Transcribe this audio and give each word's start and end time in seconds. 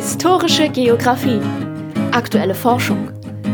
Historische 0.00 0.70
Geographie. 0.70 1.42
Aktuelle 2.12 2.54
Forschung. 2.54 3.10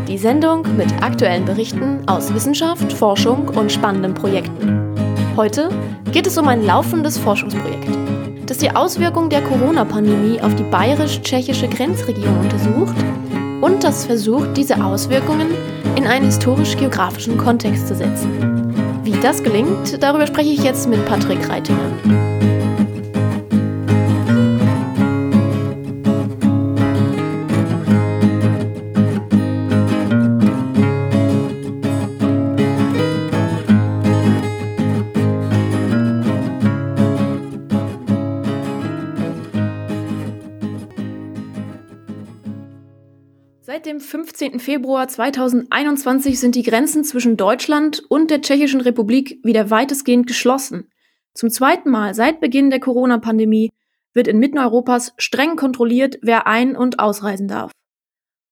Die 0.06 0.16
Sendung 0.16 0.64
mit 0.76 0.86
aktuellen 1.02 1.44
Berichten 1.44 2.04
aus 2.06 2.32
Wissenschaft, 2.32 2.92
Forschung 2.92 3.48
und 3.48 3.72
spannenden 3.72 4.14
Projekten. 4.14 4.94
Heute 5.36 5.70
geht 6.12 6.24
es 6.24 6.38
um 6.38 6.46
ein 6.46 6.64
laufendes 6.64 7.18
Forschungsprojekt, 7.18 7.88
das 8.46 8.58
die 8.58 8.70
Auswirkungen 8.70 9.28
der 9.28 9.42
Corona-Pandemie 9.42 10.40
auf 10.40 10.54
die 10.54 10.62
bayerisch-tschechische 10.62 11.66
Grenzregion 11.66 12.38
untersucht 12.38 12.94
und 13.60 13.82
das 13.82 14.06
versucht, 14.06 14.56
diese 14.56 14.84
Auswirkungen 14.84 15.48
in 15.96 16.06
einen 16.06 16.26
historisch-geografischen 16.26 17.38
Kontext 17.38 17.88
zu 17.88 17.96
setzen. 17.96 19.02
Wie 19.02 19.18
das 19.20 19.42
gelingt, 19.42 20.00
darüber 20.00 20.28
spreche 20.28 20.50
ich 20.50 20.62
jetzt 20.62 20.88
mit 20.88 21.04
Patrick 21.06 21.48
Reitinger. 21.48 22.25
Dem 43.96 44.00
15. 44.00 44.60
Februar 44.60 45.08
2021 45.08 46.38
sind 46.38 46.54
die 46.54 46.62
Grenzen 46.62 47.02
zwischen 47.02 47.38
Deutschland 47.38 48.02
und 48.10 48.30
der 48.30 48.42
Tschechischen 48.42 48.82
Republik 48.82 49.38
wieder 49.42 49.70
weitestgehend 49.70 50.26
geschlossen. 50.26 50.90
Zum 51.32 51.48
zweiten 51.48 51.90
Mal 51.90 52.14
seit 52.14 52.40
Beginn 52.40 52.68
der 52.68 52.80
Corona-Pandemie 52.80 53.72
wird 54.12 54.28
inmitten 54.28 54.58
Europas 54.58 55.14
streng 55.16 55.56
kontrolliert, 55.56 56.18
wer 56.20 56.46
ein- 56.46 56.76
und 56.76 56.98
ausreisen 56.98 57.48
darf. 57.48 57.72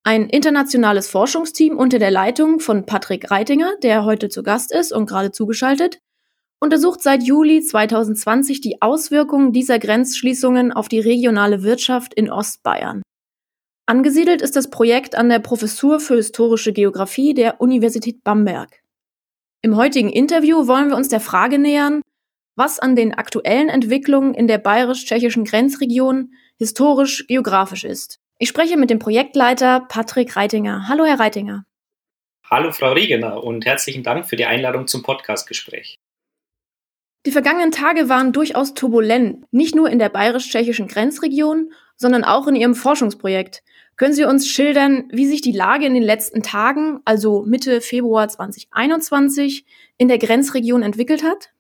Ein 0.03 0.31
internationales 0.31 1.09
Forschungsteam 1.09 1.77
unter 1.77 1.99
der 1.99 2.11
Leitung 2.11 2.61
von 2.61 2.87
Patrick 2.87 3.31
Reitinger, 3.31 3.73
der 3.83 4.07
heute 4.07 4.31
zu 4.31 4.43
Gast 4.43 4.73
ist 4.73 4.93
und 4.93 5.07
gerade 5.07 5.31
zugeschaltet, 5.31 5.99
untersucht 6.59 7.03
seit 7.03 7.23
Juli 7.23 7.61
2020 7.61 8.63
die 8.63 8.81
Auswirkungen 8.81 9.53
dieser 9.53 9.79
Grenzschließungen 9.79 10.73
auf 10.73 10.89
die 10.89 11.01
regionale 11.01 11.63
Wirtschaft 11.63 12.15
in 12.15 12.31
Ostbayern. 12.31 13.03
Angesiedelt 13.87 14.41
ist 14.41 14.57
das 14.57 14.71
Projekt 14.71 15.15
an 15.15 15.29
der 15.29 15.41
Professur 15.41 16.01
für 16.01 16.17
Historische 16.17 16.73
Geographie 16.73 17.35
der 17.35 17.61
Universität 17.61 18.25
Bamberg. 18.25 18.83
Im 19.61 19.77
heutigen 19.77 20.09
Interview 20.09 20.67
wollen 20.67 20.89
wir 20.89 20.97
uns 20.97 21.09
der 21.09 21.21
Frage 21.21 21.59
nähern, 21.59 22.01
was 22.57 22.79
an 22.79 22.97
den 22.97 23.13
aktuellen 23.13 23.69
Entwicklungen 23.69 24.33
in 24.33 24.47
der 24.47 24.57
bayerisch-tschechischen 24.57 25.45
Grenzregion 25.45 26.33
historisch 26.57 27.27
geografisch 27.27 27.85
ist. 27.85 28.21
Ich 28.39 28.49
spreche 28.49 28.79
mit 28.79 28.89
dem 28.89 28.99
Projektleiter 28.99 29.81
Patrick 29.81 30.35
Reitinger. 30.35 30.89
Hallo, 30.89 31.05
Herr 31.05 31.21
Reitinger. 31.21 31.67
Hallo, 32.51 32.73
Frau 32.73 32.93
Riegener 32.93 33.45
und 33.45 33.67
herzlichen 33.67 34.03
Dank 34.03 34.27
für 34.27 34.37
die 34.37 34.47
Einladung 34.47 34.87
zum 34.87 35.03
Podcastgespräch. 35.03 35.99
Die 37.27 37.33
vergangenen 37.33 37.71
Tage 37.71 38.09
waren 38.09 38.33
durchaus 38.33 38.73
turbulent, 38.73 39.45
nicht 39.53 39.75
nur 39.75 39.91
in 39.91 39.99
der 39.99 40.09
bayerisch-tschechischen 40.09 40.89
Grenzregion, 40.89 41.71
sondern 41.97 42.25
auch 42.25 42.47
in 42.47 42.57
Ihrem 42.57 42.75
Forschungsprojekt. 42.75 43.63
Können 43.97 44.15
Sie 44.15 44.25
uns 44.25 44.49
schildern, 44.49 45.05
wie 45.13 45.27
sich 45.27 45.41
die 45.41 45.53
Lage 45.53 45.87
in 45.87 45.95
den 45.95 46.03
letzten 46.03 46.43
Tagen, 46.43 47.01
also 47.05 47.45
Mitte 47.47 47.81
Februar 47.81 48.29
2021, 48.29 49.65
in 49.99 50.09
der 50.09 50.19
Grenzregion 50.19 50.83
entwickelt 50.83 51.23
hat? 51.23 51.51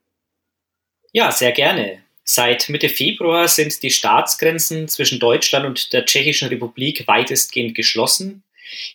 Ja, 1.12 1.30
sehr 1.30 1.52
gerne. 1.52 2.02
Seit 2.24 2.68
Mitte 2.70 2.88
Februar 2.88 3.46
sind 3.48 3.82
die 3.82 3.90
Staatsgrenzen 3.90 4.88
zwischen 4.88 5.20
Deutschland 5.20 5.66
und 5.66 5.92
der 5.92 6.06
Tschechischen 6.06 6.48
Republik 6.48 7.06
weitestgehend 7.06 7.74
geschlossen. 7.74 8.42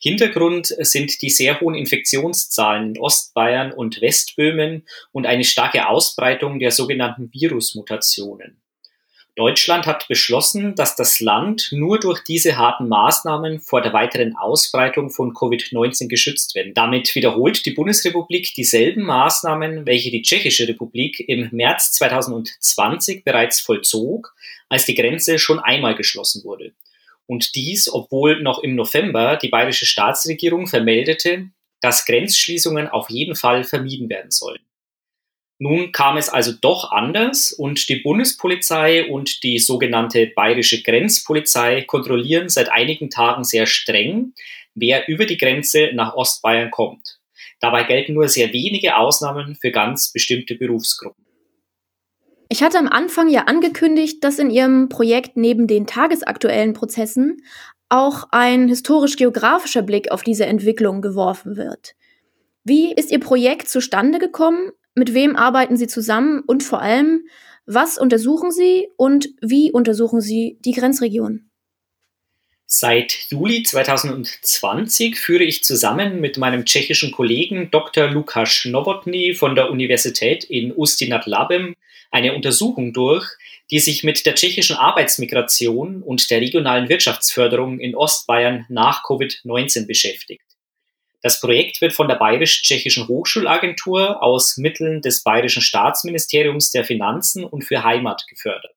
Hintergrund 0.02 0.68
sind 0.80 1.22
die 1.22 1.30
sehr 1.30 1.62
hohen 1.62 1.76
Infektionszahlen 1.76 2.96
in 2.96 3.02
Ostbayern 3.02 3.72
und 3.72 4.02
Westböhmen 4.02 4.84
und 5.12 5.28
eine 5.28 5.46
starke 5.46 5.88
Ausbreitung 5.88 6.60
der 6.60 6.72
sogenannten 6.72 7.32
Virusmutationen. 7.32 8.59
Deutschland 9.40 9.86
hat 9.86 10.10
beschlossen, 10.10 10.76
dass 10.76 10.98
das 10.98 11.22
Land 11.22 11.70
nur 11.72 11.98
durch 11.98 12.22
diese 12.26 12.58
harten 12.58 12.90
Maßnahmen 12.90 13.62
vor 13.62 13.80
der 13.80 13.94
weiteren 13.94 14.36
Ausbreitung 14.36 15.12
von 15.12 15.34
Covid-19 15.34 16.10
geschützt 16.10 16.56
werden. 16.56 16.74
Damit 16.74 17.16
wiederholt 17.16 17.66
die 17.66 17.72
Bundesrepublik 17.72 18.54
dieselben 18.54 19.04
Maßnahmen, 19.04 19.86
welche 19.86 20.12
die 20.12 20.24
Tschechische 20.24 20.68
Republik 20.68 21.24
im 21.26 21.48
März 21.54 21.94
2020 21.94 23.24
bereits 23.24 23.62
vollzog, 23.62 24.36
als 24.68 24.84
die 24.84 24.96
Grenze 24.96 25.40
schon 25.40 25.60
einmal 25.60 25.96
geschlossen 25.96 26.44
wurde. 26.44 26.74
Und 27.26 27.56
dies, 27.56 27.90
obwohl 27.90 28.42
noch 28.42 28.60
im 28.60 28.76
November 28.76 29.38
die 29.38 29.48
bayerische 29.48 29.86
Staatsregierung 29.86 30.68
vermeldete, 30.68 31.46
dass 31.80 32.04
Grenzschließungen 32.04 32.90
auf 32.90 33.10
jeden 33.10 33.38
Fall 33.38 33.64
vermieden 33.64 34.10
werden 34.10 34.32
sollen. 34.32 34.60
Nun 35.62 35.92
kam 35.92 36.16
es 36.16 36.30
also 36.30 36.54
doch 36.54 36.90
anders 36.92 37.52
und 37.52 37.90
die 37.90 37.98
Bundespolizei 37.98 39.10
und 39.10 39.44
die 39.44 39.60
sogenannte 39.60 40.32
bayerische 40.34 40.82
Grenzpolizei 40.82 41.82
kontrollieren 41.82 42.48
seit 42.48 42.72
einigen 42.72 43.10
Tagen 43.10 43.44
sehr 43.44 43.66
streng, 43.66 44.34
wer 44.74 45.10
über 45.10 45.26
die 45.26 45.38
Grenze 45.38 45.90
nach 45.94 46.16
Ostbayern 46.16 46.72
kommt. 46.72 47.20
Dabei 47.60 47.84
gelten 47.84 48.14
nur 48.14 48.30
sehr 48.30 48.54
wenige 48.54 48.96
Ausnahmen 48.96 49.56
für 49.56 49.72
ganz 49.72 50.14
bestimmte 50.14 50.56
Berufsgruppen. 50.56 51.26
Ich 52.48 52.64
hatte 52.64 52.80
am 52.80 52.88
Anfang 52.88 53.28
ja 53.28 53.44
angekündigt, 53.44 54.24
dass 54.24 54.40
in 54.40 54.50
Ihrem 54.50 54.88
Projekt 54.88 55.36
neben 55.36 55.68
den 55.68 55.86
tagesaktuellen 55.86 56.72
Prozessen 56.72 57.44
auch 57.90 58.30
ein 58.32 58.70
historisch-geografischer 58.70 59.82
Blick 59.82 60.10
auf 60.12 60.24
diese 60.24 60.46
Entwicklung 60.46 61.02
geworfen 61.02 61.58
wird. 61.58 61.96
Wie 62.64 62.94
ist 62.94 63.12
Ihr 63.12 63.20
Projekt 63.20 63.68
zustande 63.68 64.20
gekommen 64.20 64.72
mit 64.96 65.14
wem 65.14 65.36
arbeiten 65.36 65.78
Sie 65.78 65.88
zusammen 65.88 66.42
und 66.46 66.64
vor 66.64 66.82
allem, 66.82 67.24
was 67.66 67.98
untersuchen 67.98 68.52
Sie 68.52 68.88
und 68.98 69.30
wie 69.42 69.72
untersuchen 69.72 70.22
Sie 70.22 70.58
die 70.66 70.72
Grenzregion? 70.72 71.50
Seit 72.72 73.14
Juli 73.30 73.64
2020 73.64 75.20
führe 75.20 75.44
ich 75.44 75.64
zusammen 75.64 76.22
mit 76.22 76.38
meinem 76.38 76.66
tschechischen 76.66 77.12
Kollegen 77.12 77.72
Dr. 77.72 78.08
Lukáš 78.08 78.70
Novotny 78.70 79.34
von 79.34 79.56
der 79.56 79.72
Universität 79.72 80.44
in 80.44 80.72
Ústí 80.74 81.10
nad 81.10 81.26
Labem 81.26 81.74
eine 82.12 82.36
Untersuchung 82.36 82.94
durch, 82.94 83.26
die 83.72 83.80
sich 83.80 84.04
mit 84.04 84.26
der 84.26 84.36
tschechischen 84.36 84.76
Arbeitsmigration 84.76 86.04
und 86.04 86.30
der 86.30 86.42
regionalen 86.42 86.90
Wirtschaftsförderung 86.90 87.80
in 87.80 87.96
Ostbayern 87.96 88.66
nach 88.70 89.04
Covid-19 89.04 89.88
beschäftigt. 89.88 90.44
Das 91.22 91.42
Projekt 91.42 91.82
wird 91.82 91.94
von 91.94 92.08
der 92.08 92.16
Bayerisch-Tschechischen 92.16 93.08
Hochschulagentur 93.08 94.24
aus 94.24 94.56
Mitteln 94.58 95.02
des 95.02 95.24
Bayerischen 95.24 95.62
Staatsministeriums 95.62 96.72
der 96.72 96.86
Finanzen 96.86 97.44
und 97.44 97.64
für 97.64 97.84
Heimat 97.84 98.26
gefördert. 98.28 98.76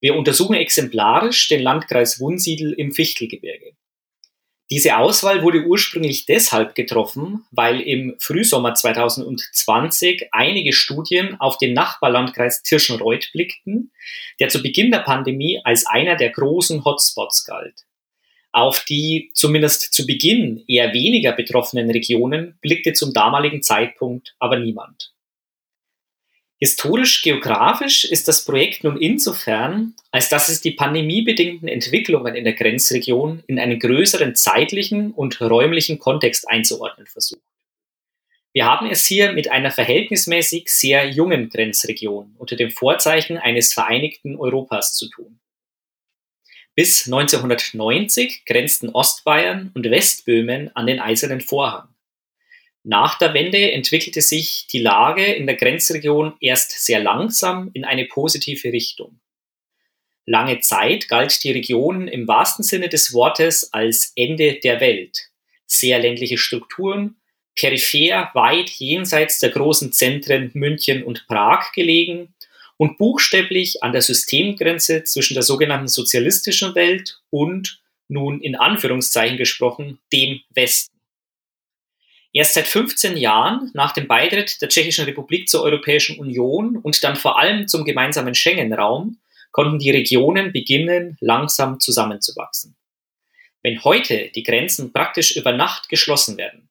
Wir 0.00 0.16
untersuchen 0.16 0.54
exemplarisch 0.54 1.48
den 1.48 1.62
Landkreis 1.62 2.18
Wunsiedel 2.18 2.72
im 2.72 2.92
Fichtelgebirge. 2.92 3.76
Diese 4.70 4.96
Auswahl 4.96 5.42
wurde 5.42 5.64
ursprünglich 5.64 6.26
deshalb 6.26 6.74
getroffen, 6.74 7.44
weil 7.50 7.80
im 7.80 8.16
Frühsommer 8.18 8.74
2020 8.74 10.28
einige 10.32 10.72
Studien 10.72 11.38
auf 11.38 11.58
den 11.58 11.74
Nachbarlandkreis 11.74 12.62
Tirschenreuth 12.62 13.30
blickten, 13.32 13.92
der 14.40 14.48
zu 14.48 14.62
Beginn 14.62 14.90
der 14.90 15.00
Pandemie 15.00 15.60
als 15.62 15.86
einer 15.86 16.16
der 16.16 16.30
großen 16.30 16.84
Hotspots 16.84 17.44
galt. 17.44 17.84
Auf 18.54 18.84
die 18.84 19.32
zumindest 19.34 19.92
zu 19.92 20.06
Beginn 20.06 20.62
eher 20.68 20.92
weniger 20.92 21.32
betroffenen 21.32 21.90
Regionen 21.90 22.56
blickte 22.60 22.92
zum 22.92 23.12
damaligen 23.12 23.62
Zeitpunkt 23.64 24.36
aber 24.38 24.60
niemand. 24.60 25.12
Historisch-geografisch 26.60 28.04
ist 28.04 28.28
das 28.28 28.44
Projekt 28.44 28.84
nun 28.84 28.96
insofern, 28.96 29.94
als 30.12 30.28
dass 30.28 30.48
es 30.48 30.60
die 30.60 30.70
pandemiebedingten 30.70 31.66
Entwicklungen 31.66 32.36
in 32.36 32.44
der 32.44 32.52
Grenzregion 32.52 33.42
in 33.48 33.58
einen 33.58 33.80
größeren 33.80 34.36
zeitlichen 34.36 35.10
und 35.10 35.40
räumlichen 35.40 35.98
Kontext 35.98 36.48
einzuordnen 36.48 37.08
versucht. 37.08 37.42
Wir 38.52 38.66
haben 38.66 38.88
es 38.88 39.04
hier 39.04 39.32
mit 39.32 39.50
einer 39.50 39.72
verhältnismäßig 39.72 40.68
sehr 40.68 41.10
jungen 41.10 41.48
Grenzregion 41.48 42.36
unter 42.38 42.54
dem 42.54 42.70
Vorzeichen 42.70 43.36
eines 43.36 43.72
vereinigten 43.72 44.36
Europas 44.36 44.94
zu 44.94 45.10
tun. 45.10 45.40
Bis 46.76 47.06
1990 47.06 48.44
grenzten 48.46 48.88
Ostbayern 48.88 49.70
und 49.74 49.88
Westböhmen 49.88 50.74
an 50.74 50.86
den 50.88 50.98
Eisernen 50.98 51.40
Vorhang. 51.40 51.88
Nach 52.82 53.16
der 53.16 53.32
Wende 53.32 53.70
entwickelte 53.70 54.20
sich 54.20 54.66
die 54.66 54.80
Lage 54.80 55.24
in 55.24 55.46
der 55.46 55.54
Grenzregion 55.54 56.34
erst 56.40 56.84
sehr 56.84 57.00
langsam 57.00 57.70
in 57.74 57.84
eine 57.84 58.06
positive 58.06 58.72
Richtung. 58.72 59.20
Lange 60.26 60.60
Zeit 60.60 61.06
galt 61.08 61.44
die 61.44 61.52
Region 61.52 62.08
im 62.08 62.26
wahrsten 62.26 62.64
Sinne 62.64 62.88
des 62.88 63.12
Wortes 63.12 63.72
als 63.72 64.12
Ende 64.16 64.54
der 64.54 64.80
Welt. 64.80 65.30
Sehr 65.66 66.00
ländliche 66.00 66.38
Strukturen, 66.38 67.16
peripher 67.54 68.30
weit 68.34 68.68
jenseits 68.70 69.38
der 69.38 69.50
großen 69.50 69.92
Zentren 69.92 70.50
München 70.54 71.04
und 71.04 71.26
Prag 71.28 71.72
gelegen 71.72 72.33
und 72.76 72.98
buchstäblich 72.98 73.82
an 73.82 73.92
der 73.92 74.02
Systemgrenze 74.02 75.04
zwischen 75.04 75.34
der 75.34 75.42
sogenannten 75.42 75.88
sozialistischen 75.88 76.74
Welt 76.74 77.20
und 77.30 77.80
nun 78.08 78.40
in 78.40 78.56
Anführungszeichen 78.56 79.36
gesprochen 79.36 79.98
dem 80.12 80.40
Westen. 80.50 80.94
Erst 82.32 82.54
seit 82.54 82.66
15 82.66 83.16
Jahren 83.16 83.70
nach 83.74 83.92
dem 83.92 84.08
Beitritt 84.08 84.60
der 84.60 84.68
Tschechischen 84.68 85.04
Republik 85.04 85.48
zur 85.48 85.62
Europäischen 85.62 86.18
Union 86.18 86.76
und 86.76 87.02
dann 87.04 87.14
vor 87.14 87.38
allem 87.38 87.68
zum 87.68 87.84
gemeinsamen 87.84 88.34
Schengen-Raum 88.34 89.18
konnten 89.52 89.78
die 89.78 89.92
Regionen 89.92 90.52
beginnen, 90.52 91.16
langsam 91.20 91.78
zusammenzuwachsen. 91.78 92.74
Wenn 93.62 93.84
heute 93.84 94.30
die 94.34 94.42
Grenzen 94.42 94.92
praktisch 94.92 95.36
über 95.36 95.52
Nacht 95.52 95.88
geschlossen 95.88 96.36
werden, 96.36 96.68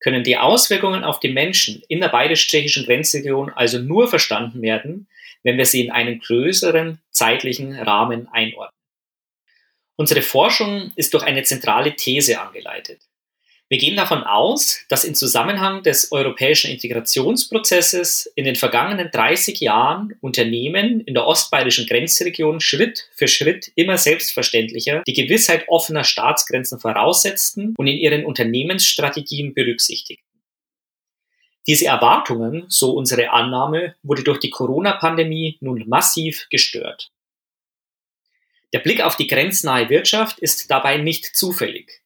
können 0.00 0.24
die 0.24 0.36
Auswirkungen 0.36 1.04
auf 1.04 1.20
die 1.20 1.32
Menschen 1.32 1.82
in 1.88 2.00
der 2.00 2.08
bayerisch-tschechischen 2.08 2.84
Grenzregion 2.84 3.50
also 3.50 3.78
nur 3.78 4.08
verstanden 4.08 4.62
werden, 4.62 5.08
wenn 5.42 5.58
wir 5.58 5.66
sie 5.66 5.84
in 5.84 5.92
einen 5.92 6.20
größeren 6.20 6.98
zeitlichen 7.10 7.74
Rahmen 7.74 8.28
einordnen. 8.28 8.76
Unsere 9.96 10.22
Forschung 10.22 10.92
ist 10.96 11.14
durch 11.14 11.24
eine 11.24 11.42
zentrale 11.42 11.96
These 11.96 12.40
angeleitet. 12.40 13.00
Wir 13.68 13.78
gehen 13.78 13.96
davon 13.96 14.22
aus, 14.22 14.78
dass 14.88 15.02
im 15.02 15.16
Zusammenhang 15.16 15.82
des 15.82 16.12
europäischen 16.12 16.70
Integrationsprozesses 16.70 18.26
in 18.36 18.44
den 18.44 18.54
vergangenen 18.54 19.10
30 19.10 19.58
Jahren 19.58 20.14
Unternehmen 20.20 21.00
in 21.00 21.14
der 21.14 21.26
ostbayerischen 21.26 21.88
Grenzregion 21.88 22.60
Schritt 22.60 23.08
für 23.16 23.26
Schritt 23.26 23.72
immer 23.74 23.98
selbstverständlicher 23.98 25.02
die 25.04 25.14
Gewissheit 25.14 25.64
offener 25.66 26.04
Staatsgrenzen 26.04 26.78
voraussetzten 26.78 27.74
und 27.76 27.88
in 27.88 27.96
ihren 27.96 28.24
Unternehmensstrategien 28.24 29.52
berücksichtigten. 29.52 30.24
Diese 31.66 31.86
Erwartungen, 31.86 32.66
so 32.68 32.92
unsere 32.92 33.30
Annahme, 33.30 33.96
wurde 34.04 34.22
durch 34.22 34.38
die 34.38 34.50
Corona-Pandemie 34.50 35.58
nun 35.60 35.88
massiv 35.88 36.46
gestört. 36.50 37.10
Der 38.72 38.78
Blick 38.78 39.00
auf 39.00 39.16
die 39.16 39.26
grenznahe 39.26 39.88
Wirtschaft 39.88 40.38
ist 40.38 40.70
dabei 40.70 40.98
nicht 40.98 41.34
zufällig. 41.34 42.05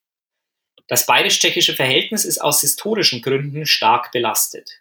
Das 0.91 1.07
bayerisch-tschechische 1.07 1.77
Verhältnis 1.77 2.25
ist 2.25 2.39
aus 2.39 2.63
historischen 2.63 3.23
Gründen 3.23 3.65
stark 3.65 4.11
belastet. 4.11 4.81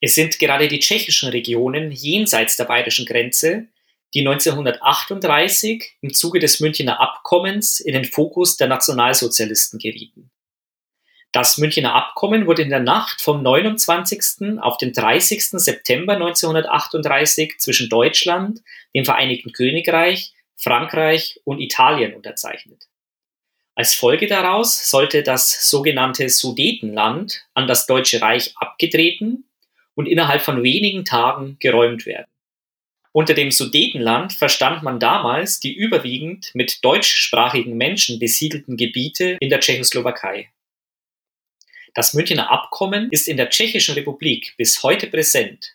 Es 0.00 0.14
sind 0.14 0.38
gerade 0.38 0.68
die 0.68 0.78
tschechischen 0.78 1.30
Regionen 1.30 1.90
jenseits 1.90 2.56
der 2.56 2.66
bayerischen 2.66 3.06
Grenze, 3.06 3.66
die 4.14 4.20
1938 4.20 5.96
im 6.00 6.14
Zuge 6.14 6.38
des 6.38 6.60
Münchner 6.60 7.00
Abkommens 7.00 7.80
in 7.80 7.94
den 7.94 8.04
Fokus 8.04 8.56
der 8.56 8.68
Nationalsozialisten 8.68 9.80
gerieten. 9.80 10.30
Das 11.32 11.58
Münchner 11.58 11.92
Abkommen 11.92 12.46
wurde 12.46 12.62
in 12.62 12.70
der 12.70 12.78
Nacht 12.78 13.20
vom 13.20 13.42
29. 13.42 14.60
auf 14.60 14.78
den 14.78 14.92
30. 14.92 15.42
September 15.58 16.12
1938 16.12 17.58
zwischen 17.58 17.88
Deutschland, 17.88 18.62
dem 18.94 19.04
Vereinigten 19.04 19.50
Königreich, 19.50 20.34
Frankreich 20.54 21.40
und 21.42 21.58
Italien 21.58 22.14
unterzeichnet. 22.14 22.86
Als 23.80 23.94
Folge 23.94 24.26
daraus 24.26 24.90
sollte 24.90 25.22
das 25.22 25.70
sogenannte 25.70 26.28
Sudetenland 26.28 27.46
an 27.54 27.66
das 27.66 27.86
Deutsche 27.86 28.20
Reich 28.20 28.52
abgetreten 28.56 29.44
und 29.94 30.04
innerhalb 30.04 30.42
von 30.42 30.62
wenigen 30.62 31.06
Tagen 31.06 31.56
geräumt 31.60 32.04
werden. 32.04 32.30
Unter 33.12 33.32
dem 33.32 33.50
Sudetenland 33.50 34.34
verstand 34.34 34.82
man 34.82 35.00
damals 35.00 35.60
die 35.60 35.72
überwiegend 35.72 36.50
mit 36.52 36.84
deutschsprachigen 36.84 37.74
Menschen 37.74 38.18
besiedelten 38.18 38.76
Gebiete 38.76 39.38
in 39.40 39.48
der 39.48 39.60
Tschechoslowakei. 39.60 40.50
Das 41.94 42.12
Münchner 42.12 42.50
Abkommen 42.50 43.08
ist 43.10 43.28
in 43.28 43.38
der 43.38 43.48
Tschechischen 43.48 43.94
Republik 43.94 44.52
bis 44.58 44.82
heute 44.82 45.06
präsent 45.06 45.74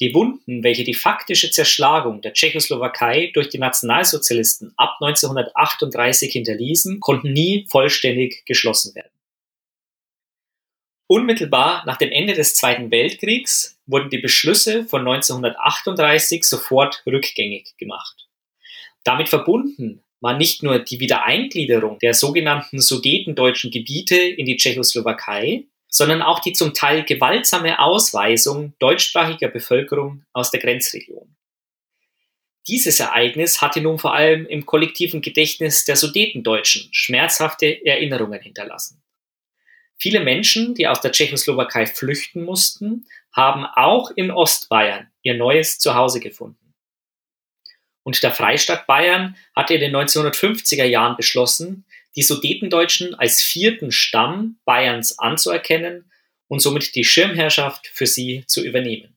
die 0.00 0.14
Wunden, 0.14 0.64
welche 0.64 0.84
die 0.84 0.94
faktische 0.94 1.50
Zerschlagung 1.50 2.20
der 2.20 2.32
Tschechoslowakei 2.32 3.30
durch 3.32 3.48
die 3.48 3.58
Nationalsozialisten 3.58 4.72
ab 4.76 4.96
1938 5.00 6.32
hinterließen, 6.32 7.00
konnten 7.00 7.32
nie 7.32 7.66
vollständig 7.70 8.44
geschlossen 8.44 8.94
werden. 8.94 9.10
Unmittelbar 11.06 11.84
nach 11.86 11.98
dem 11.98 12.10
Ende 12.10 12.32
des 12.32 12.54
Zweiten 12.54 12.90
Weltkriegs 12.90 13.78
wurden 13.86 14.10
die 14.10 14.18
Beschlüsse 14.18 14.84
von 14.84 15.00
1938 15.00 16.44
sofort 16.44 17.02
rückgängig 17.06 17.76
gemacht. 17.76 18.26
Damit 19.04 19.28
verbunden 19.28 20.02
war 20.20 20.36
nicht 20.36 20.62
nur 20.62 20.78
die 20.78 21.00
Wiedereingliederung 21.00 21.98
der 21.98 22.14
sogenannten 22.14 22.80
sudetendeutschen 22.80 23.70
Gebiete 23.70 24.16
in 24.16 24.46
die 24.46 24.56
Tschechoslowakei, 24.56 25.66
sondern 25.94 26.22
auch 26.22 26.40
die 26.40 26.52
zum 26.52 26.74
Teil 26.74 27.04
gewaltsame 27.04 27.78
Ausweisung 27.78 28.74
deutschsprachiger 28.80 29.46
Bevölkerung 29.46 30.24
aus 30.32 30.50
der 30.50 30.58
Grenzregion. 30.58 31.36
Dieses 32.66 32.98
Ereignis 32.98 33.62
hatte 33.62 33.80
nun 33.80 34.00
vor 34.00 34.12
allem 34.12 34.44
im 34.46 34.66
kollektiven 34.66 35.20
Gedächtnis 35.20 35.84
der 35.84 35.94
Sudetendeutschen 35.94 36.88
schmerzhafte 36.90 37.86
Erinnerungen 37.86 38.40
hinterlassen. 38.40 39.04
Viele 39.96 40.18
Menschen, 40.18 40.74
die 40.74 40.88
aus 40.88 41.00
der 41.00 41.12
Tschechoslowakei 41.12 41.86
flüchten 41.86 42.42
mussten, 42.42 43.06
haben 43.32 43.64
auch 43.64 44.10
in 44.10 44.32
Ostbayern 44.32 45.12
ihr 45.22 45.34
neues 45.34 45.78
Zuhause 45.78 46.18
gefunden. 46.18 46.74
Und 48.02 48.20
der 48.20 48.32
Freistaat 48.32 48.88
Bayern 48.88 49.36
hatte 49.54 49.74
in 49.74 49.80
den 49.80 49.94
1950er 49.94 50.84
Jahren 50.84 51.16
beschlossen, 51.16 51.86
die 52.16 52.22
Sudetendeutschen 52.22 53.14
als 53.14 53.40
vierten 53.40 53.90
Stamm 53.90 54.58
Bayerns 54.64 55.18
anzuerkennen 55.18 56.10
und 56.48 56.60
somit 56.60 56.94
die 56.94 57.04
Schirmherrschaft 57.04 57.86
für 57.86 58.06
sie 58.06 58.44
zu 58.46 58.64
übernehmen. 58.64 59.16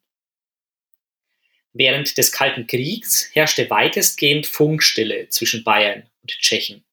Während 1.74 2.18
des 2.18 2.32
Kalten 2.32 2.66
Kriegs 2.66 3.30
herrschte 3.34 3.70
weitestgehend 3.70 4.48
Funkstille 4.48 5.30
zwischen 5.30 5.64
Bayern 5.64 6.10
und 6.24 6.32
Tschechen. 6.32 6.84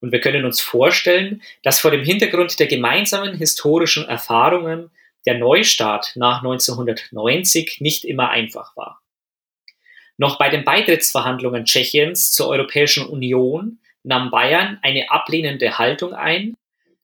Und 0.00 0.12
wir 0.12 0.20
können 0.20 0.44
uns 0.44 0.60
vorstellen, 0.60 1.42
dass 1.62 1.80
vor 1.80 1.90
dem 1.90 2.04
Hintergrund 2.04 2.58
der 2.58 2.68
gemeinsamen 2.68 3.36
historischen 3.36 4.06
Erfahrungen 4.06 4.90
der 5.26 5.36
Neustart 5.36 6.12
nach 6.14 6.38
1990 6.38 7.80
nicht 7.80 8.04
immer 8.04 8.30
einfach 8.30 8.76
war. 8.76 9.02
Noch 10.16 10.38
bei 10.38 10.48
den 10.48 10.64
Beitrittsverhandlungen 10.64 11.64
Tschechiens 11.64 12.32
zur 12.32 12.48
Europäischen 12.48 13.06
Union 13.06 13.78
nahm 14.08 14.30
Bayern 14.30 14.78
eine 14.82 15.10
ablehnende 15.10 15.78
Haltung 15.78 16.14
ein, 16.14 16.56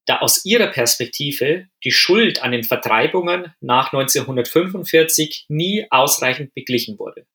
da 0.07 0.19
aus 0.19 0.45
ihrer 0.45 0.69
Perspektive 0.69 1.69
die 1.85 1.93
Schuld 1.93 2.43
an 2.43 2.53
den 2.53 2.65
Vertreibungen 2.65 3.55
nach 3.61 3.93
1945 3.93 5.47
nie 5.49 5.87
ausreichend 5.91 6.55
beglichen 6.55 6.99
wurde. 6.99 7.27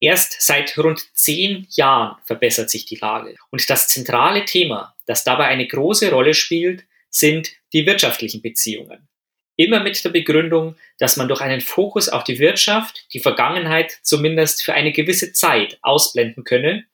Erst 0.00 0.42
seit 0.42 0.76
rund 0.76 1.00
zehn 1.14 1.66
Jahren 1.70 2.16
verbessert 2.24 2.68
sich 2.68 2.84
die 2.84 2.96
Lage. 2.96 3.34
Und 3.50 3.68
das 3.70 3.88
zentrale 3.88 4.44
Thema, 4.44 4.94
das 5.06 5.24
dabei 5.24 5.46
eine 5.46 5.66
große 5.66 6.10
Rolle 6.10 6.34
spielt, 6.34 6.84
sind 7.08 7.52
die 7.72 7.86
wirtschaftlichen 7.86 8.42
Beziehungen. 8.42 9.08
Immer 9.56 9.80
mit 9.80 10.04
der 10.04 10.10
Begründung, 10.10 10.76
dass 10.98 11.16
man 11.16 11.28
durch 11.28 11.40
einen 11.40 11.62
Fokus 11.62 12.10
auf 12.10 12.24
die 12.24 12.38
Wirtschaft 12.38 13.06
die 13.14 13.20
Vergangenheit 13.20 13.98
zumindest 14.02 14.62
für 14.62 14.74
eine 14.74 14.92
gewisse 14.92 15.32
Zeit 15.32 15.78
ausblenden 15.80 16.44
könne 16.44 16.84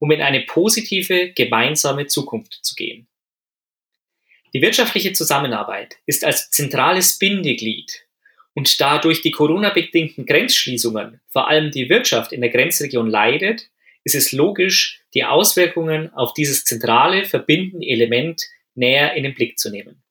um 0.00 0.10
in 0.10 0.20
eine 0.20 0.40
positive 0.40 1.32
gemeinsame 1.32 2.08
Zukunft 2.08 2.58
zu 2.62 2.74
gehen. 2.74 3.06
Die 4.52 4.62
wirtschaftliche 4.62 5.12
Zusammenarbeit 5.12 5.96
ist 6.06 6.24
als 6.24 6.50
zentrales 6.50 7.18
Bindeglied 7.18 8.04
und 8.54 8.80
da 8.80 8.98
durch 8.98 9.22
die 9.22 9.30
Corona-bedingten 9.30 10.26
Grenzschließungen 10.26 11.20
vor 11.28 11.46
allem 11.46 11.70
die 11.70 11.88
Wirtschaft 11.88 12.32
in 12.32 12.40
der 12.40 12.50
Grenzregion 12.50 13.08
leidet, 13.08 13.70
ist 14.02 14.16
es 14.16 14.32
logisch, 14.32 15.02
die 15.14 15.24
Auswirkungen 15.24 16.12
auf 16.14 16.34
dieses 16.34 16.64
zentrale 16.64 17.26
verbindende 17.26 17.86
Element 17.86 18.42
näher 18.74 19.14
in 19.14 19.22
den 19.22 19.34
Blick 19.34 19.58
zu 19.58 19.70
nehmen. 19.70 20.02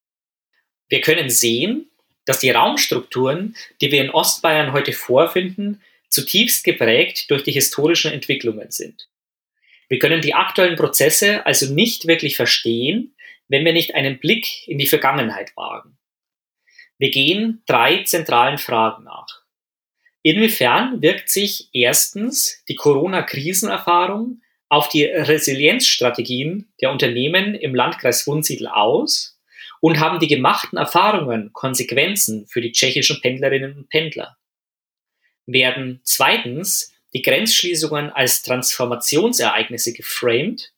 Wir 0.87 1.01
können 1.01 1.29
sehen, 1.29 1.89
dass 2.25 2.39
die 2.39 2.51
Raumstrukturen, 2.51 3.55
die 3.81 3.91
wir 3.91 4.03
in 4.03 4.11
Ostbayern 4.11 4.71
heute 4.71 4.93
vorfinden, 4.93 5.81
zutiefst 6.09 6.63
geprägt 6.63 7.29
durch 7.29 7.43
die 7.43 7.51
historischen 7.51 8.11
Entwicklungen 8.11 8.71
sind. 8.71 9.09
Wir 9.89 9.99
können 9.99 10.21
die 10.21 10.35
aktuellen 10.35 10.77
Prozesse 10.77 11.45
also 11.45 11.73
nicht 11.73 12.07
wirklich 12.07 12.35
verstehen, 12.35 13.15
wenn 13.47 13.65
wir 13.65 13.73
nicht 13.73 13.95
einen 13.95 14.19
Blick 14.19 14.67
in 14.67 14.77
die 14.77 14.87
Vergangenheit 14.87 15.57
wagen. 15.57 15.97
Wir 16.99 17.09
gehen 17.09 17.63
drei 17.65 18.03
zentralen 18.03 18.57
Fragen 18.57 19.03
nach. 19.03 19.41
Inwiefern 20.21 21.01
wirkt 21.01 21.29
sich 21.29 21.69
erstens 21.73 22.63
die 22.67 22.75
Corona-Krisenerfahrung 22.75 24.41
auf 24.67 24.89
die 24.89 25.05
Resilienzstrategien 25.05 26.71
der 26.81 26.91
Unternehmen 26.91 27.55
im 27.55 27.73
Landkreis 27.73 28.27
Wunsiedel 28.27 28.67
aus 28.67 29.39
und 29.81 29.99
haben 29.99 30.19
die 30.19 30.27
gemachten 30.27 30.77
Erfahrungen 30.77 31.51
Konsequenzen 31.53 32.45
für 32.47 32.61
die 32.61 32.73
tschechischen 32.73 33.21
Pendlerinnen 33.21 33.77
und 33.77 33.89
Pendler? 33.89 34.37
Werden 35.47 36.01
zweitens 36.03 36.93
die 37.13 37.21
Grenzschließungen 37.21 38.11
als 38.11 38.43
Transformationsereignisse 38.43 39.93
geframed, 39.93 40.71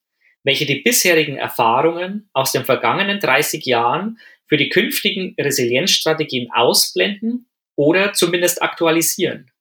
welche 0.43 0.65
die 0.65 0.81
bisherigen 0.81 1.37
Erfahrungen 1.37 2.29
aus 2.33 2.51
den 2.51 2.65
vergangenen 2.65 3.19
30 3.19 3.65
Jahren 3.65 4.19
für 4.47 4.57
die 4.57 4.69
künftigen 4.69 5.35
Resilienzstrategien 5.39 6.51
ausblenden 6.51 7.47
oder 7.75 8.13
zumindest 8.13 8.61
aktualisieren. 8.61 9.51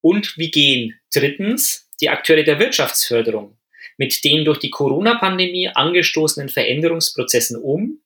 Und 0.00 0.36
wie 0.36 0.50
gehen 0.50 0.98
drittens 1.12 1.88
die 2.00 2.08
Akteure 2.08 2.44
der 2.44 2.58
Wirtschaftsförderung 2.58 3.58
mit 3.96 4.22
den 4.24 4.44
durch 4.44 4.58
die 4.58 4.70
Corona-Pandemie 4.70 5.68
angestoßenen 5.68 6.48
Veränderungsprozessen 6.48 7.60
um? 7.60 8.00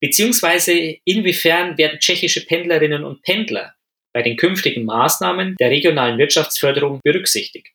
Beziehungsweise 0.00 0.96
inwiefern 1.04 1.78
werden 1.78 1.98
tschechische 1.98 2.44
Pendlerinnen 2.44 3.04
und 3.04 3.22
Pendler 3.22 3.74
bei 4.12 4.22
den 4.22 4.36
künftigen 4.36 4.84
Maßnahmen 4.84 5.56
der 5.56 5.70
regionalen 5.70 6.18
Wirtschaftsförderung 6.18 7.00
berücksichtigt? 7.02 7.72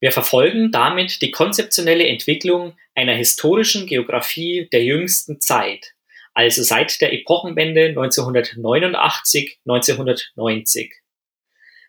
Wir 0.00 0.12
verfolgen 0.12 0.70
damit 0.70 1.22
die 1.22 1.30
konzeptionelle 1.30 2.06
Entwicklung 2.06 2.76
einer 2.94 3.14
historischen 3.14 3.86
Geografie 3.86 4.68
der 4.72 4.84
jüngsten 4.84 5.40
Zeit, 5.40 5.94
also 6.34 6.62
seit 6.62 7.00
der 7.00 7.12
Epochenwende 7.12 7.86
1989, 7.86 9.58
1990. 9.66 10.94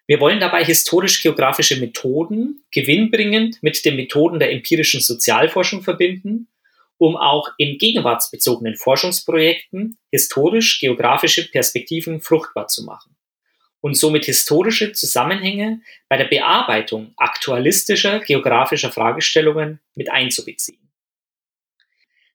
Wir 0.07 0.19
wollen 0.19 0.39
dabei 0.39 0.65
historisch-geografische 0.65 1.79
Methoden 1.79 2.63
gewinnbringend 2.71 3.61
mit 3.61 3.85
den 3.85 3.95
Methoden 3.95 4.39
der 4.39 4.51
empirischen 4.51 5.01
Sozialforschung 5.01 5.83
verbinden, 5.83 6.47
um 6.99 7.17
auch 7.17 7.49
in 7.57 7.77
gegenwartsbezogenen 7.77 8.75
Forschungsprojekten 8.75 9.97
historisch-geografische 10.11 11.49
Perspektiven 11.49 12.21
fruchtbar 12.21 12.67
zu 12.67 12.83
machen 12.83 13.15
und 13.81 13.95
somit 13.95 14.25
historische 14.25 14.91
Zusammenhänge 14.91 15.81
bei 16.09 16.17
der 16.17 16.25
Bearbeitung 16.25 17.13
aktualistischer 17.17 18.19
geografischer 18.19 18.91
Fragestellungen 18.91 19.79
mit 19.95 20.11
einzubeziehen. 20.11 20.91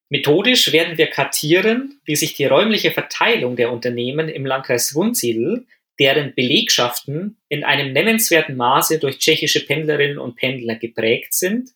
Methodisch 0.08 0.72
werden 0.72 0.96
wir 0.96 1.08
kartieren, 1.08 2.00
wie 2.04 2.16
sich 2.16 2.34
die 2.34 2.46
räumliche 2.46 2.90
Verteilung 2.90 3.56
der 3.56 3.70
Unternehmen 3.70 4.28
im 4.28 4.46
Landkreis 4.46 4.94
Wunsiedel, 4.94 5.66
deren 5.98 6.34
Belegschaften 6.34 7.36
in 7.48 7.64
einem 7.64 7.92
nennenswerten 7.92 8.56
Maße 8.56 8.98
durch 8.98 9.18
tschechische 9.18 9.64
Pendlerinnen 9.64 10.18
und 10.18 10.36
Pendler 10.36 10.76
geprägt 10.76 11.34
sind, 11.34 11.70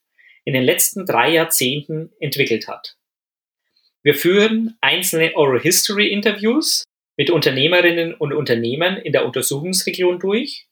in 0.49 0.55
den 0.55 0.65
letzten 0.65 1.05
drei 1.05 1.35
Jahrzehnten 1.35 2.11
entwickelt 2.21 2.69
hat. 2.69 2.97
Wir 4.03 4.15
führen 4.15 4.79
einzelne 4.81 5.37
Oral 5.37 5.61
History 5.61 6.09
Interviews 6.09 6.85
mit 7.19 7.29
Unternehmerinnen 7.29 8.15
und 8.15 8.33
Unternehmern 8.33 8.97
in 8.97 9.13
der 9.13 9.27
Untersuchungsregion 9.27 10.19
durch, 10.19 10.67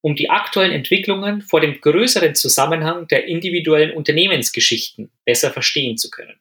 um 0.00 0.16
die 0.16 0.30
aktuellen 0.30 0.72
Entwicklungen 0.72 1.42
vor 1.42 1.60
dem 1.60 1.78
größeren 1.78 2.34
Zusammenhang 2.36 3.06
der 3.08 3.26
individuellen 3.26 3.94
Unternehmensgeschichten 3.94 5.10
besser 5.26 5.50
verstehen 5.50 5.98
zu 5.98 6.08
können. 6.08 6.40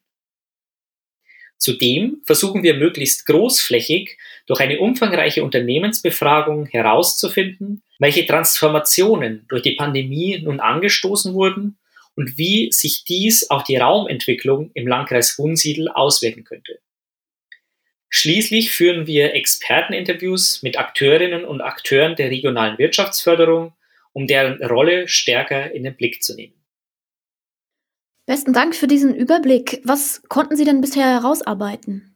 Zudem 1.58 2.22
versuchen 2.24 2.64
wir 2.64 2.76
möglichst 2.76 3.26
großflächig 3.26 4.18
durch 4.46 4.62
eine 4.62 4.80
umfangreiche 4.80 5.44
Unternehmensbefragung 5.44 6.68
herauszufinden, 6.68 7.84
welche 8.00 8.26
Transformationen 8.26 9.46
durch 9.50 9.64
die 9.64 9.76
Pandemie 9.76 10.40
nun 10.42 10.62
angestoßen 10.62 11.34
wurden 11.34 11.78
und 12.18 12.38
wie 12.38 12.72
sich 12.72 13.06
dies 13.06 13.50
auf 13.50 13.64
die 13.64 13.78
Raumentwicklung 13.78 14.72
im 14.74 14.88
Landkreis 14.88 15.38
Wunsiedel 15.38 15.88
auswirken 15.88 16.44
könnte. 16.44 16.80
Schließlich 18.10 18.72
führen 18.72 19.06
wir 19.06 19.34
Experteninterviews 19.36 20.64
mit 20.64 20.80
Akteurinnen 20.80 21.46
und 21.46 21.62
Akteuren 21.62 22.16
der 22.16 22.32
regionalen 22.32 22.78
Wirtschaftsförderung, 22.80 23.74
um 24.14 24.26
deren 24.26 24.64
Rolle 24.64 25.08
stärker 25.08 25.72
in 25.72 25.84
den 25.84 25.96
Blick 25.96 26.24
zu 26.24 26.36
nehmen. 26.36 26.56
Besten 28.26 28.52
Dank 28.52 28.76
für 28.76 28.88
diesen 28.88 29.16
Überblick. 29.16 29.82
Was 29.84 30.24
konnten 30.28 30.58
Sie 30.58 30.66
denn 30.66 30.82
bisher 30.82 31.06
herausarbeiten? 31.06 32.16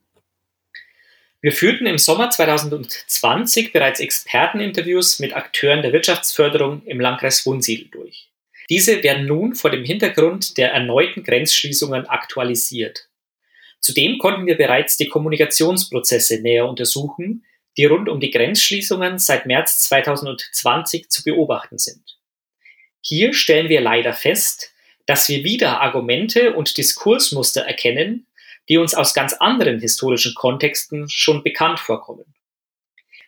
Wir 1.41 1.51
führten 1.51 1.86
im 1.86 1.98
Sommer 1.98 2.29
2020 2.29 3.72
bereits 3.72 4.00
Experteninterviews 4.00 5.20
mit 5.20 5.36
Akteuren 5.36 5.84
der 5.84 5.93
Wirtschaftsförderung 5.93 6.84
im 6.86 7.00
Landkreis 7.00 7.46
Wunsiedel 7.46 7.88
durch. 7.89 8.31
Diese 8.72 9.04
werden 9.04 9.25
nun 9.25 9.54
vor 9.54 9.70
dem 9.70 9.84
Hintergrund 9.84 10.58
der 10.58 10.72
erneuten 10.72 11.24
Grenzschließungen 11.24 12.06
aktualisiert. 12.06 13.10
Zudem 13.82 14.18
konnten 14.18 14.46
wir 14.46 14.56
bereits 14.56 14.96
die 14.96 15.10
Kommunikationsprozesse 15.10 16.42
näher 16.42 16.66
untersuchen, 16.70 17.44
die 17.75 17.84
rund 17.84 18.08
um 18.08 18.22
die 18.22 18.32
Grenzschließungen 18.32 19.20
seit 19.20 19.46
März 19.46 19.80
2020 19.82 21.10
zu 21.10 21.22
beobachten 21.25 21.80
sind. 21.80 22.18
Hier 23.01 23.34
stellen 23.34 23.68
wir 23.68 23.82
leider 23.82 24.13
fest, 24.13 24.72
dass 25.06 25.28
wir 25.28 25.44
wieder 25.44 25.82
Argumente 25.82 26.54
und 26.54 26.78
Diskursmuster 26.78 27.63
erkennen, 27.63 28.25
die 28.70 28.78
uns 28.78 28.96
aus 28.96 29.13
ganz 29.13 29.34
anderen 29.34 29.82
historischen 29.82 30.34
Kontexten 30.34 31.10
schon 31.10 31.44
bekannt 31.44 31.82
vorkommen. 31.82 32.34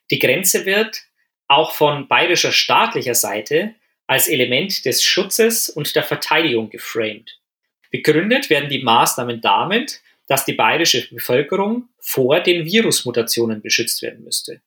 Die 0.09 0.19
Grenze 0.19 0.65
wird 0.65 1.01
auch 1.49 1.73
von 1.73 2.07
bayerischer 2.07 2.53
staatlicher 2.53 3.15
Seite 3.15 3.75
als 4.07 4.27
Element 4.27 4.85
des 4.85 5.03
Schutzes 5.03 5.69
und 5.69 5.95
der 5.95 6.03
Verteidigung 6.03 6.69
geframed. 6.69 7.39
Begründet 7.91 8.49
werden 8.49 8.69
die 8.69 8.83
Maßnahmen 8.83 9.41
damit, 9.41 10.01
dass 10.27 10.45
die 10.45 10.53
bayerische 10.53 11.07
Bevölkerung 11.09 11.89
vor 11.99 12.39
den 12.39 12.65
Virusmutationen 12.65 13.61
beschützt 13.61 14.01
werden 14.01 14.23
müsste. 14.23 14.61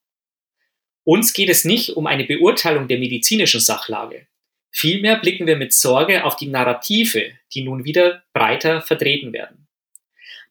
Uns 1.04 1.32
geht 1.32 1.48
es 1.48 1.64
nicht 1.64 1.90
um 1.90 2.06
eine 2.06 2.24
Beurteilung 2.24 2.88
der 2.88 2.98
medizinischen 2.98 3.60
Sachlage. 3.60 4.26
Vielmehr 4.70 5.16
blicken 5.16 5.46
wir 5.46 5.56
mit 5.56 5.72
Sorge 5.72 6.24
auf 6.24 6.36
die 6.36 6.48
Narrative, 6.48 7.32
die 7.54 7.62
nun 7.62 7.84
wieder 7.84 8.24
breiter 8.32 8.82
vertreten 8.82 9.32
werden. 9.32 9.68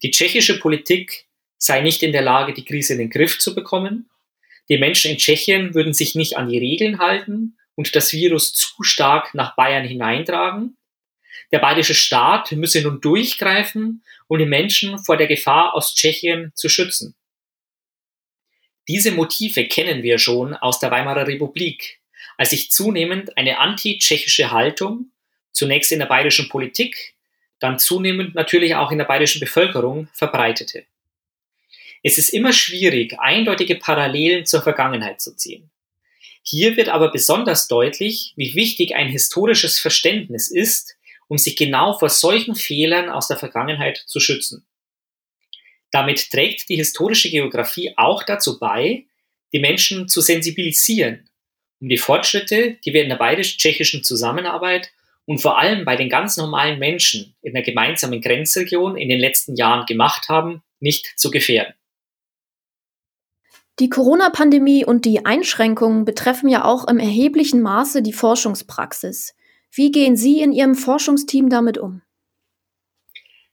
Die 0.02 0.12
tschechische 0.12 0.60
Politik 0.60 1.28
sei 1.58 1.82
nicht 1.82 2.04
in 2.04 2.12
der 2.12 2.22
Lage, 2.22 2.54
die 2.54 2.66
Krise 2.66 2.94
in 2.94 3.00
den 3.00 3.10
Griff 3.10 3.40
zu 3.40 3.54
bekommen. 3.54 4.10
Die 4.70 4.78
Menschen 4.78 5.12
in 5.12 5.18
Tschechien 5.18 5.74
würden 5.74 5.94
sich 5.94 6.16
nicht 6.16 6.38
an 6.38 6.50
die 6.50 6.58
Regeln 6.58 7.00
halten 7.00 7.58
und 7.76 7.96
das 7.96 8.14
Virus 8.14 8.54
zu 8.54 8.84
stark 8.84 9.34
nach 9.34 9.56
Bayern 9.56 9.86
hineintragen. 9.86 10.78
Der 11.52 11.60
bayerische 11.60 11.94
Staat 11.94 12.52
müsse 12.54 12.82
nun 12.82 13.02
durchgreifen, 13.02 14.04
um 14.28 14.40
die 14.40 14.46
Menschen 14.46 14.98
vor 15.00 15.18
der 15.18 15.28
Gefahr 15.28 15.74
aus 15.74 15.94
Tschechien 15.94 16.52
zu 16.56 16.70
schützen. 16.70 17.16
Diese 18.88 19.12
Motive 19.12 19.68
kennen 19.68 20.04
wir 20.04 20.20
schon 20.20 20.54
aus 20.54 20.80
der 20.80 20.92
Weimarer 20.92 21.28
Republik, 21.28 22.00
als 22.38 22.52
sich 22.52 22.72
zunehmend 22.72 23.38
eine 23.38 23.60
anti-tschechische 23.60 24.52
Haltung, 24.52 25.12
zunächst 25.52 25.92
in 25.92 26.00
der 26.00 26.06
bayerischen 26.06 26.50
Politik, 26.50 27.16
dann 27.60 27.80
zunehmend 27.80 28.36
natürlich 28.36 28.76
auch 28.76 28.92
in 28.92 28.98
der 28.98 29.06
bayerischen 29.06 29.40
Bevölkerung 29.40 30.08
verbreitete. 30.14 30.86
Es 32.04 32.18
ist 32.18 32.30
immer 32.30 32.54
schwierig, 32.54 33.18
eindeutige 33.20 33.76
Parallelen 33.76 34.46
zur 34.46 34.62
Vergangenheit 34.62 35.22
zu 35.22 35.36
ziehen. 35.36 35.72
Hier 36.48 36.78
wird 36.78 36.90
aber 36.90 37.12
besonders 37.12 37.68
deutlich, 37.68 38.34
wie 38.36 38.54
wichtig 38.54 38.96
ein 38.96 39.10
historisches 39.10 39.80
Verständnis 39.80 40.50
ist, 40.50 40.96
um 41.28 41.38
sich 41.40 41.56
genau 41.56 41.98
vor 41.98 42.10
solchen 42.10 42.56
Fehlern 42.56 43.10
aus 43.10 43.28
der 43.28 43.38
Vergangenheit 43.38 44.04
zu 44.06 44.20
schützen. 44.20 44.66
Damit 45.92 46.30
trägt 46.30 46.70
die 46.70 46.76
historische 46.76 47.32
Geografie 47.32 47.94
auch 47.98 48.24
dazu 48.24 48.60
bei, 48.60 49.06
die 49.54 49.60
Menschen 49.60 50.08
zu 50.08 50.22
sensibilisieren, 50.22 51.30
um 51.80 51.90
die 51.90 51.98
Fortschritte, 51.98 52.78
die 52.86 52.94
wir 52.94 53.02
in 53.02 53.10
der 53.10 53.16
bayerisch-tschechischen 53.16 54.04
Zusammenarbeit 54.04 54.92
und 55.26 55.40
vor 55.40 55.58
allem 55.58 55.84
bei 55.84 55.96
den 55.96 56.10
ganz 56.10 56.38
normalen 56.38 56.78
Menschen 56.78 57.36
in 57.42 57.54
der 57.54 57.64
gemeinsamen 57.64 58.22
Grenzregion 58.22 58.98
in 58.98 59.10
den 59.10 59.20
letzten 59.20 59.56
Jahren 59.56 59.86
gemacht 59.86 60.30
haben, 60.30 60.62
nicht 60.80 61.14
zu 61.18 61.32
gefährden. 61.32 61.74
Die 63.80 63.90
Corona-Pandemie 63.90 64.86
und 64.86 65.04
die 65.04 65.26
Einschränkungen 65.26 66.06
betreffen 66.06 66.48
ja 66.48 66.64
auch 66.64 66.88
im 66.88 66.98
erheblichen 66.98 67.62
Maße 67.62 68.02
die 68.02 68.14
Forschungspraxis. 68.14 69.36
Wie 69.70 69.92
gehen 69.92 70.16
Sie 70.16 70.40
in 70.40 70.54
Ihrem 70.54 70.76
Forschungsteam 70.76 71.50
damit 71.50 71.78
um? 71.78 72.02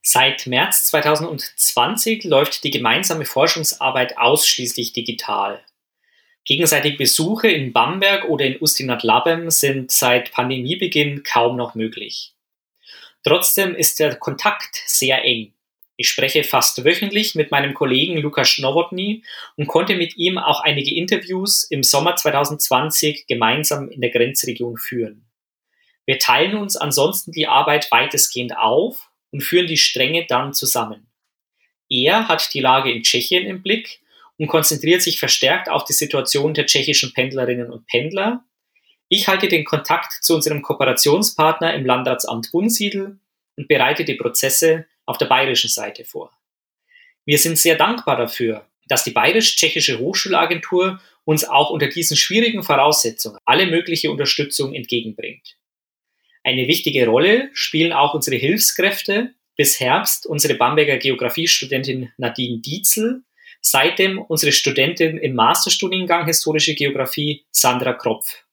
Seit 0.00 0.46
März 0.46 0.86
2020 0.86 2.22
läuft 2.24 2.62
die 2.62 2.70
gemeinsame 2.70 3.24
Forschungsarbeit 3.24 4.16
ausschließlich 4.18 4.92
digital. 4.92 5.60
Gegenseitige 6.44 6.96
Besuche 6.96 7.48
in 7.48 7.72
Bamberg 7.72 8.28
oder 8.28 8.44
in 8.44 8.60
Ustinat-Labem 8.60 9.50
sind 9.50 9.90
seit 9.90 10.30
Pandemiebeginn 10.30 11.24
kaum 11.24 11.56
noch 11.56 11.74
möglich. 11.74 12.34
Trotzdem 13.24 13.74
ist 13.74 13.98
der 13.98 14.16
Kontakt 14.16 14.82
sehr 14.86 15.24
eng. 15.24 15.52
Ich 16.02 16.08
spreche 16.08 16.42
fast 16.42 16.84
wöchentlich 16.84 17.36
mit 17.36 17.52
meinem 17.52 17.74
Kollegen 17.74 18.16
Lukas 18.16 18.58
Nowotny 18.58 19.22
und 19.56 19.68
konnte 19.68 19.94
mit 19.94 20.16
ihm 20.16 20.36
auch 20.36 20.58
einige 20.58 20.92
Interviews 20.92 21.62
im 21.62 21.84
Sommer 21.84 22.16
2020 22.16 23.28
gemeinsam 23.28 23.88
in 23.88 24.00
der 24.00 24.10
Grenzregion 24.10 24.76
führen. 24.78 25.30
Wir 26.04 26.18
teilen 26.18 26.56
uns 26.56 26.76
ansonsten 26.76 27.30
die 27.30 27.46
Arbeit 27.46 27.86
weitestgehend 27.92 28.56
auf 28.56 29.12
und 29.30 29.44
führen 29.44 29.68
die 29.68 29.76
Stränge 29.76 30.26
dann 30.26 30.54
zusammen. 30.54 31.06
Er 31.88 32.26
hat 32.26 32.52
die 32.52 32.58
Lage 32.58 32.90
in 32.90 33.04
Tschechien 33.04 33.46
im 33.46 33.62
Blick 33.62 34.00
und 34.38 34.48
konzentriert 34.48 35.02
sich 35.02 35.20
verstärkt 35.20 35.68
auf 35.68 35.84
die 35.84 35.92
Situation 35.92 36.52
der 36.52 36.66
tschechischen 36.66 37.12
Pendlerinnen 37.14 37.70
und 37.70 37.86
Pendler. 37.86 38.44
Ich 39.08 39.28
halte 39.28 39.46
den 39.46 39.64
Kontakt 39.64 40.14
zu 40.20 40.34
unserem 40.34 40.62
Kooperationspartner 40.62 41.72
im 41.74 41.86
Landratsamt 41.86 42.52
Wunsiedel 42.52 43.20
und 43.54 43.68
bereite 43.68 44.04
die 44.04 44.14
Prozesse 44.14 44.86
auf 45.06 45.18
der 45.18 45.26
bayerischen 45.26 45.70
Seite 45.70 46.04
vor. 46.04 46.32
Wir 47.24 47.38
sind 47.38 47.58
sehr 47.58 47.76
dankbar 47.76 48.16
dafür, 48.16 48.66
dass 48.86 49.04
die 49.04 49.10
bayerisch-tschechische 49.12 49.98
Hochschulagentur 49.98 51.00
uns 51.24 51.44
auch 51.44 51.70
unter 51.70 51.88
diesen 51.88 52.16
schwierigen 52.16 52.62
Voraussetzungen 52.62 53.38
alle 53.44 53.66
mögliche 53.66 54.10
Unterstützung 54.10 54.74
entgegenbringt. 54.74 55.56
Eine 56.44 56.66
wichtige 56.66 57.06
Rolle 57.06 57.50
spielen 57.52 57.92
auch 57.92 58.14
unsere 58.14 58.36
Hilfskräfte, 58.36 59.34
bis 59.56 59.78
Herbst 59.78 60.26
unsere 60.26 60.54
Bamberger 60.54 60.96
Geografiestudentin 60.96 62.10
Nadine 62.16 62.58
Dietzel, 62.58 63.22
seitdem 63.60 64.20
unsere 64.20 64.50
Studentin 64.50 65.18
im 65.18 65.34
Masterstudiengang 65.34 66.26
Historische 66.26 66.74
Geografie 66.74 67.44
Sandra 67.52 67.92
Kropf. 67.92 68.44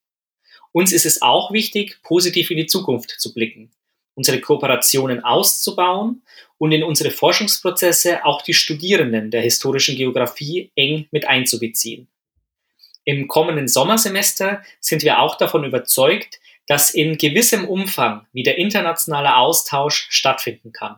Uns 0.72 0.91
ist 0.91 1.08
es 1.08 1.24
auch 1.24 1.51
wichtig, 1.51 2.00
positiv 2.03 2.51
in 2.51 2.58
die 2.58 2.68
Zukunft 2.68 3.15
zu 3.18 3.34
blicken, 3.34 3.72
unsere 4.20 4.42
Kooperationen 4.42 5.24
auszubauen 5.24 6.24
und 6.58 6.74
in 6.74 6.84
unsere 6.84 7.10
Forschungsprozesse 7.10 8.26
auch 8.26 8.42
die 8.42 8.54
Studierenden 8.54 9.32
der 9.32 9.42
historischen 9.42 9.96
Geografie 9.96 10.72
eng 10.76 11.08
mit 11.12 11.26
einzubeziehen. 11.26 12.10
Im 13.06 13.30
kommenden 13.30 13.70
Sommersemester 13.70 14.62
sind 14.82 15.04
wir 15.04 15.20
auch 15.20 15.38
davon 15.38 15.64
überzeugt, 15.64 16.42
dass 16.68 16.94
in 16.94 17.18
gewissem 17.18 17.66
Umfang 17.66 18.28
wieder 18.34 18.58
internationaler 18.58 19.38
Austausch 19.38 20.08
stattfinden 20.10 20.74
kann. 20.74 20.98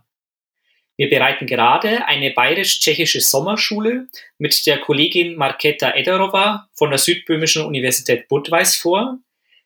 Wir 0.98 1.12
bereiten 1.12 1.46
gerade 1.46 2.08
eine 2.08 2.32
bayerisch-tschechische 2.32 3.22
Sommerschule 3.22 4.08
mit 4.40 4.66
der 4.66 4.80
Kollegin 4.80 5.36
Marketa 5.36 5.94
Ederova 5.94 6.70
von 6.74 6.90
der 6.90 6.98
Südböhmischen 6.98 7.64
Universität 7.64 8.28
Budweis 8.28 8.76
vor, 8.76 9.20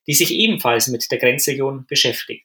die 0.08 0.14
sich 0.14 0.32
ebenfalls 0.34 0.88
mit 0.88 1.10
der 1.10 1.20
Grenzregion 1.20 1.86
beschäftigt. 1.88 2.45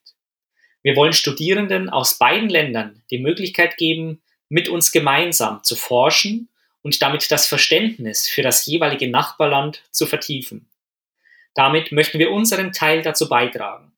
Wir 0.83 0.97
wollen 0.97 1.13
Studierenden 1.13 1.91
aus 1.91 2.19
beiden 2.19 2.49
Ländern 2.49 3.03
die 3.11 3.19
Möglichkeit 3.19 3.77
geben, 3.77 4.23
mit 4.49 4.69
uns 4.69 4.93
gemeinsam 4.93 5.63
zu 5.63 5.77
forschen 5.77 6.49
und 6.83 7.03
damit 7.03 7.31
das 7.31 7.47
Verständnis 7.47 8.29
für 8.29 8.43
das 8.43 8.67
jeweilige 8.67 9.09
Nachbarland 9.09 9.83
zu 9.91 10.07
vertiefen. 10.07 10.69
Damit 11.55 11.93
möchten 11.93 12.19
wir 12.19 12.31
unseren 12.31 12.73
Teil 12.73 13.03
dazu 13.03 13.29
beitragen, 13.29 13.93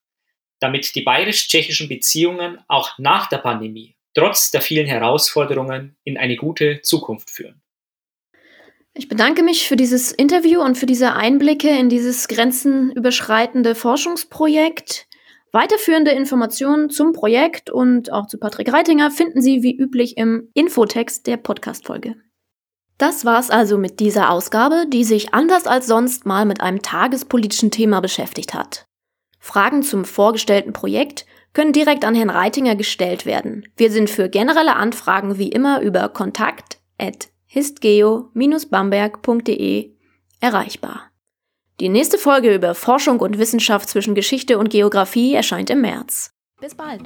damit 0.59 0.95
die 0.95 1.03
bayerisch-tschechischen 1.03 1.89
Beziehungen 1.89 2.59
auch 2.69 2.99
nach 2.99 3.29
der 3.29 3.39
Pandemie 3.39 3.95
trotz 4.15 4.51
der 4.51 4.61
vielen 4.61 4.87
Herausforderungen 4.87 5.97
in 6.05 6.17
eine 6.17 6.37
gute 6.37 6.81
Zukunft 6.83 7.31
führen. 7.31 7.61
Ich 8.95 9.09
bedanke 9.09 9.43
mich 9.43 9.69
für 9.69 9.77
dieses 9.77 10.13
Interview 10.13 10.61
und 10.61 10.77
für 10.77 10.85
diese 10.85 11.15
Einblicke 11.15 11.71
in 11.71 11.89
dieses 11.89 12.29
grenzenüberschreitende 12.29 13.75
Forschungsprojekt. 13.75 15.07
Weiterführende 15.53 16.11
Informationen 16.13 16.89
zum 16.89 17.13
Projekt 17.13 17.69
und 17.69 18.11
auch 18.11 18.27
zu 18.27 18.39
Patrick 18.39 18.73
Reitinger 18.73 19.11
finden 19.11 19.43
Sie 19.43 19.63
wie 19.63 19.77
üblich 19.77 20.17
im 20.17 20.49
Infotext 20.55 21.27
der 21.27 21.37
Podcast-Folge. 21.37 22.17
Das 22.97 23.27
war's 23.27 23.51
also 23.51 23.77
mit 23.77 24.01
dieser 24.01 24.31
Ausgabe, 24.31 24.87
die 24.89 25.05
sich 25.05 25.35
anders 25.35 25.67
als 25.67 25.87
sonst 25.87 26.25
mal 26.25 26.47
mit 26.47 26.63
einem 26.63 26.81
tagespolitischen 26.81 27.71
Thema 27.71 28.01
beschäftigt 28.01 28.55
hat. 28.55 28.87
Fragen 29.39 29.83
zum 29.83 30.07
vorgestellten 30.07 30.73
Projekt 30.73 31.27
können 31.53 31.75
direkt 31.75 32.07
an 32.07 32.15
Herrn 32.15 32.31
Reitinger 32.31 32.77
gestellt 32.77 33.27
werden. 33.27 33.69
Wir 33.77 33.91
sind 33.91 34.09
für 34.09 34.31
generelle 34.31 34.77
Anfragen 34.77 35.37
wie 35.37 35.51
immer 35.51 35.83
über 35.83 36.09
kontakt 36.09 36.79
at 36.97 37.29
histgeo-bamberg.de 37.47 39.97
erreichbar. 40.41 41.12
Die 41.83 41.89
nächste 41.89 42.17
Folge 42.17 42.55
über 42.55 42.77
Forschung 42.77 43.19
und 43.19 43.39
Wissenschaft 43.39 43.89
zwischen 43.89 44.15
Geschichte 44.15 44.57
und 44.57 44.71
Geografie 44.71 45.35
erscheint 45.35 45.69
im 45.69 45.81
März. 45.81 46.33
Bis 46.61 46.77
bald! 46.77 47.03